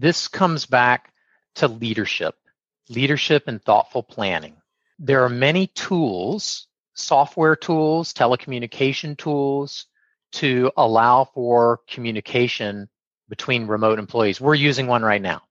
this 0.00 0.28
comes 0.28 0.66
back 0.66 1.12
to 1.56 1.68
leadership, 1.68 2.34
leadership 2.88 3.44
and 3.48 3.62
thoughtful 3.62 4.02
planning. 4.02 4.56
There 4.98 5.24
are 5.24 5.28
many 5.28 5.66
tools, 5.68 6.66
software 6.94 7.56
tools, 7.56 8.14
telecommunication 8.14 9.16
tools 9.16 9.86
to 10.32 10.70
allow 10.76 11.24
for 11.24 11.80
communication 11.88 12.88
between 13.28 13.66
remote 13.66 13.98
employees. 13.98 14.40
We're 14.40 14.54
using 14.54 14.86
one 14.86 15.02
right 15.02 15.22
now. 15.22 15.42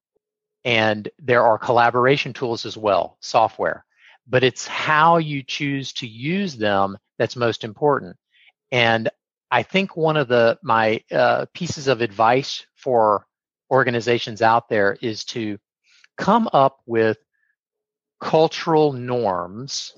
And 0.65 1.07
there 1.19 1.43
are 1.43 1.57
collaboration 1.57 2.33
tools 2.33 2.65
as 2.65 2.75
well, 2.75 3.17
software. 3.21 3.85
But 4.27 4.43
it's 4.43 4.67
how 4.67 5.17
you 5.17 5.43
choose 5.43 5.93
to 5.93 6.07
use 6.07 6.55
them 6.55 6.97
that's 7.17 7.35
most 7.35 7.63
important. 7.63 8.17
And 8.71 9.09
I 9.51 9.63
think 9.63 9.95
one 9.95 10.17
of 10.17 10.27
the 10.27 10.57
my 10.63 11.03
uh, 11.11 11.45
pieces 11.53 11.87
of 11.87 12.01
advice 12.01 12.65
for 12.75 13.25
organizations 13.71 14.41
out 14.41 14.69
there 14.69 14.97
is 15.01 15.23
to 15.25 15.57
come 16.17 16.49
up 16.53 16.81
with 16.85 17.17
cultural 18.19 18.93
norms 18.93 19.93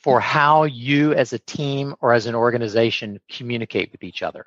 for 0.00 0.20
mm-hmm. 0.20 0.28
how 0.28 0.64
you 0.64 1.12
as 1.12 1.32
a 1.32 1.38
team 1.38 1.94
or 2.00 2.12
as 2.12 2.26
an 2.26 2.34
organization 2.34 3.20
communicate 3.30 3.92
with 3.92 4.02
each 4.02 4.22
other. 4.22 4.46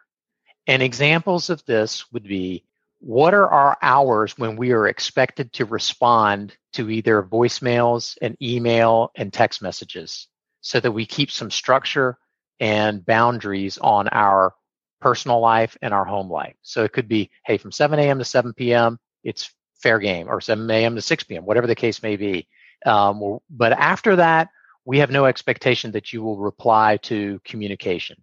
And 0.68 0.81
examples 0.81 1.50
of 1.50 1.64
this 1.66 2.12
would 2.12 2.23
be 2.23 2.66
what 3.00 3.34
are 3.34 3.48
our 3.48 3.78
hours 3.81 4.38
when 4.38 4.55
we 4.55 4.72
are 4.73 4.88
expected 4.88 5.52
to 5.53 5.66
respond 5.66 6.56
to 6.73 6.90
either 6.90 7.23
voicemails 7.23 8.16
and 8.22 8.38
email 8.42 9.12
and 9.16 9.34
text 9.34 9.62
messages 9.62 10.28
so 10.62 10.80
that 10.80 10.92
we 10.92 11.06
keep 11.06 11.31
some 11.31 11.50
structure 11.50 12.17
and 12.59 13.03
boundaries 13.03 13.80
on 13.80 14.08
our 14.09 14.53
personal 15.02 15.40
life 15.40 15.78
and 15.82 15.94
our 15.94 16.05
home 16.05 16.32
life. 16.32 16.55
So 16.62 16.84
it 16.84 16.94
could 16.94 17.08
be, 17.08 17.30
hey, 17.46 17.58
from 17.58 17.72
7 17.72 18.00
a.m. 18.00 18.20
to 18.20 18.26
7 18.26 18.54
p.m., 18.54 19.00
it's 19.23 19.54
fair 19.76 20.00
game, 20.00 20.30
or 20.30 20.40
7 20.40 20.70
a.m. 20.70 20.96
to 20.96 21.02
6 21.02 21.23
p.m., 21.26 21.46
whatever 21.46 21.68
the 21.68 21.76
case 21.76 22.02
may 22.02 22.16
be. 22.16 22.48
Um, 22.86 23.40
but 23.50 23.73
after 23.73 24.16
that, 24.17 24.50
we 24.86 25.00
have 25.00 25.12
no 25.12 25.25
expectation 25.25 25.92
that 25.92 26.14
you 26.14 26.23
will 26.23 26.38
reply 26.38 26.98
to 27.03 27.40
communication. 27.44 28.17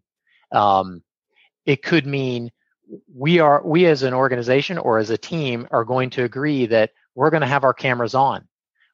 Um, 0.53 1.03
it 1.67 1.83
could 1.83 2.07
mean 2.07 2.51
we 3.15 3.39
are 3.39 3.63
we 3.65 3.85
as 3.87 4.03
an 4.03 4.15
organization 4.15 4.79
or 4.79 4.99
as 4.99 5.11
a 5.11 5.19
team 5.19 5.69
are 5.71 5.85
going 5.85 6.11
to 6.11 6.25
agree 6.25 6.67
that 6.67 6.91
we're 7.15 7.31
going 7.31 7.43
to 7.43 7.47
have 7.47 7.65
our 7.65 7.75
cameras 7.75 8.15
on 8.15 8.49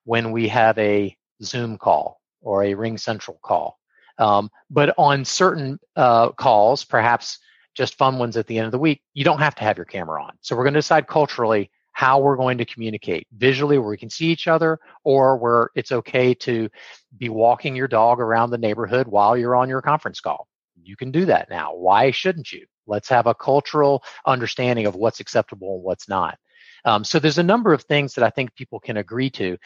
when 0.05 0.33
we 0.33 0.49
have 0.49 0.77
a 0.79 1.17
Zoom 1.43 1.79
call 1.79 2.21
or 2.41 2.65
a 2.65 2.75
RingCentral 2.75 3.41
call. 3.41 3.79
Um, 4.19 4.51
but 4.71 4.95
on 4.99 5.25
certain 5.25 5.79
uh, 5.97 6.31
calls, 6.31 6.85
perhaps 6.85 7.39
just 7.75 7.97
fun 7.97 8.19
ones 8.19 8.37
at 8.37 8.47
the 8.47 8.59
end 8.59 8.67
of 8.67 8.73
the 8.73 8.79
week, 8.79 9.03
you 9.15 9.25
don't 9.25 9.41
have 9.41 9.55
to 9.57 9.65
have 9.65 9.77
your 9.77 9.85
camera 9.85 10.23
on. 10.23 10.33
So 10.41 10.57
we're 10.57 10.65
going 10.65 10.75
to 10.75 10.79
decide 10.79 11.07
culturally 11.07 11.71
how 11.93 12.19
we're 12.19 12.37
going 12.37 12.59
to 12.59 12.65
communicate 12.65 13.27
visually 13.37 13.79
where 13.79 13.89
we 13.89 13.97
can 13.97 14.11
see 14.11 14.27
each 14.27 14.49
other 14.49 14.79
or 15.05 15.37
where 15.37 15.71
it's 15.77 15.93
okay 15.93 16.35
to 16.35 16.69
be 17.17 17.29
walking 17.29 17.77
your 17.77 17.87
dog 17.87 18.21
around 18.21 18.51
the 18.51 18.59
neighborhood 18.59 19.07
while 19.07 19.37
you're 19.37 19.55
on 19.55 19.69
your 19.69 19.81
conference 19.81 20.21
call. 20.21 20.49
You 20.83 20.97
can 20.97 21.13
do 21.13 21.25
that 21.27 21.49
now. 21.51 21.75
Why 21.75 22.11
shouldn't 22.11 22.53
you? 22.53 22.67
Let's 22.87 23.09
have 23.09 23.27
a 23.27 23.35
cultural 23.35 24.03
understanding 24.27 24.87
of 24.87 24.97
what's 24.97 25.21
acceptable 25.21 25.77
and 25.77 25.85
what's 25.85 26.09
not. 26.09 26.37
Um, 26.85 27.05
so 27.05 27.19
there's 27.19 27.39
a 27.39 27.45
number 27.45 27.73
of 27.73 27.83
things 27.83 28.15
that 28.15 28.25
I 28.25 28.31
think 28.31 28.55
people 28.55 28.81
can 28.81 28.97
agree 28.99 29.31
to. 29.31 29.57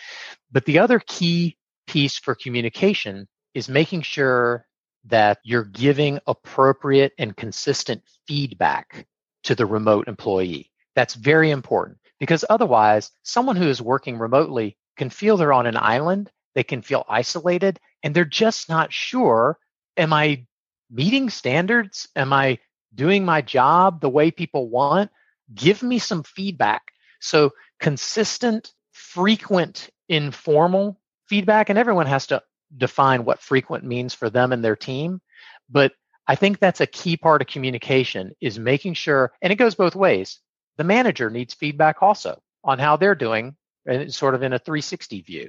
But 0.52 0.66
the 0.66 0.78
other 0.78 1.00
key 1.00 1.56
piece 1.86 2.18
for 2.18 2.34
communication 2.34 3.26
is 3.54 3.68
making 3.68 4.02
sure 4.02 4.66
that 5.08 5.38
you're 5.42 5.64
giving 5.64 6.18
appropriate 6.26 7.12
and 7.18 7.36
consistent 7.36 8.02
feedback 8.26 9.06
to 9.44 9.54
the 9.54 9.66
remote 9.66 10.08
employee. 10.08 10.70
That's 10.94 11.14
very 11.14 11.50
important 11.50 11.98
because 12.18 12.44
otherwise, 12.50 13.10
someone 13.22 13.56
who 13.56 13.68
is 13.68 13.80
working 13.80 14.18
remotely 14.18 14.76
can 14.96 15.10
feel 15.10 15.36
they're 15.36 15.52
on 15.52 15.66
an 15.66 15.76
island, 15.76 16.30
they 16.54 16.64
can 16.64 16.82
feel 16.82 17.04
isolated, 17.08 17.78
and 18.02 18.14
they're 18.14 18.24
just 18.24 18.68
not 18.68 18.92
sure 18.92 19.58
am 19.96 20.12
I 20.12 20.46
meeting 20.90 21.28
standards? 21.28 22.08
Am 22.16 22.32
I 22.32 22.58
doing 22.94 23.24
my 23.24 23.42
job 23.42 24.00
the 24.00 24.08
way 24.08 24.30
people 24.30 24.68
want? 24.68 25.10
Give 25.54 25.82
me 25.82 25.98
some 25.98 26.22
feedback. 26.22 26.82
So, 27.20 27.52
consistent, 27.80 28.72
frequent, 28.92 29.90
informal 30.08 31.00
feedback, 31.26 31.68
and 31.68 31.78
everyone 31.78 32.06
has 32.06 32.26
to 32.28 32.42
define 32.76 33.24
what 33.24 33.40
frequent 33.40 33.84
means 33.84 34.14
for 34.14 34.30
them 34.30 34.52
and 34.52 34.64
their 34.64 34.76
team. 34.76 35.20
But 35.68 35.92
I 36.26 36.34
think 36.34 36.58
that's 36.58 36.80
a 36.80 36.86
key 36.86 37.16
part 37.16 37.40
of 37.40 37.48
communication 37.48 38.32
is 38.40 38.58
making 38.58 38.94
sure, 38.94 39.32
and 39.40 39.52
it 39.52 39.56
goes 39.56 39.74
both 39.74 39.96
ways. 39.96 40.40
The 40.76 40.84
manager 40.84 41.30
needs 41.30 41.54
feedback 41.54 42.02
also 42.02 42.40
on 42.62 42.78
how 42.78 42.96
they're 42.96 43.14
doing, 43.14 43.56
and 43.86 44.12
sort 44.12 44.34
of 44.34 44.42
in 44.42 44.52
a 44.52 44.58
360 44.58 45.22
view. 45.22 45.48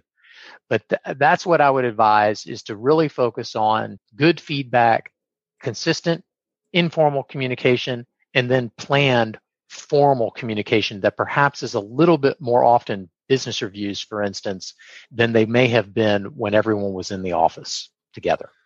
But 0.69 0.87
th- 0.87 1.17
that's 1.17 1.45
what 1.45 1.61
I 1.61 1.69
would 1.69 1.85
advise 1.85 2.45
is 2.45 2.63
to 2.63 2.77
really 2.77 3.09
focus 3.09 3.55
on 3.55 3.99
good 4.15 4.39
feedback, 4.39 5.11
consistent, 5.59 6.23
informal 6.71 7.23
communication, 7.23 8.05
and 8.33 8.49
then 8.49 8.71
planned 8.77 9.37
formal 9.67 10.31
communication 10.31 11.01
that 11.01 11.17
perhaps 11.17 11.61
is 11.61 11.73
a 11.73 11.79
little 11.79 12.17
bit 12.17 12.39
more 12.39 12.63
often 12.63 13.09
business 13.29 13.61
reviews, 13.63 14.01
for 14.01 14.23
instance, 14.23 14.75
than 15.11 15.33
they 15.33 15.45
may 15.47 15.69
have 15.69 15.93
been 15.93 16.25
when 16.37 16.55
everyone 16.55 16.93
was 16.93 17.11
in 17.11 17.23
the 17.23 17.33
office 17.33 17.91
together. 18.13 18.51